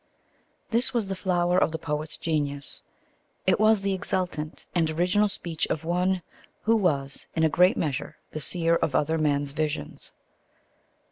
[0.71, 2.81] This was the flower of the poet's genius.
[3.45, 6.23] It was the exultant and original speech of one
[6.63, 10.11] who was in a great measure the seer of other men's visions.